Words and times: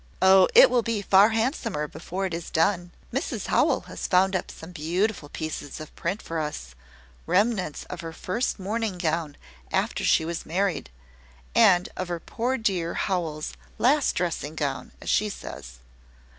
"Oh, 0.19 0.47
it 0.55 0.71
will 0.71 0.81
be 0.81 1.03
far 1.03 1.29
handsomer 1.29 1.87
before 1.87 2.25
it 2.25 2.33
is 2.33 2.49
done. 2.49 2.89
Mrs 3.13 3.45
Howell 3.45 3.81
has 3.81 4.07
found 4.07 4.35
up 4.35 4.49
some 4.49 4.71
beautiful 4.71 5.29
pieces 5.29 5.79
of 5.79 5.95
print 5.95 6.23
for 6.23 6.39
us 6.39 6.73
remnants 7.27 7.83
of 7.83 8.01
her 8.01 8.11
first 8.11 8.57
morning 8.57 8.97
gown 8.97 9.37
after 9.71 10.03
she 10.03 10.25
was 10.25 10.43
married, 10.43 10.89
and 11.53 11.89
of 11.95 12.07
her 12.07 12.19
poor 12.19 12.57
dear 12.57 12.95
Howell's 12.95 13.53
last 13.77 14.15
dressing 14.15 14.55
gown, 14.55 14.91
as 14.99 15.07
she 15.11 15.29
says. 15.29 15.77